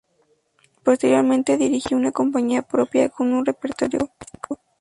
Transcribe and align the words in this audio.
Posteriormente 0.83 1.57
dirigió 1.57 1.95
una 1.95 2.11
compañía 2.11 2.63
propia, 2.63 3.09
con 3.09 3.31
un 3.33 3.45
repertorio 3.45 4.09
clásico. 4.17 4.59